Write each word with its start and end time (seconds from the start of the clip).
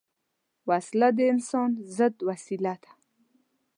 وسله 0.69 1.09
د 1.17 1.19
انسان 1.33 1.69
ضد 1.97 2.15
وسیله 2.29 2.73
ده 2.83 2.91